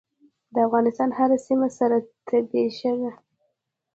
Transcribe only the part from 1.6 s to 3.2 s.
سره تبۍ شوه.